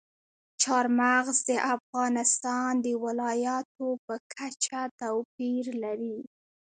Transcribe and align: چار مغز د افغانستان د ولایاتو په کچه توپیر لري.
چار 0.61 0.85
مغز 0.99 1.37
د 1.49 1.51
افغانستان 1.75 2.71
د 2.85 2.87
ولایاتو 3.03 3.87
په 4.05 4.15
کچه 4.35 4.81
توپیر 4.99 5.65
لري. 5.83 6.17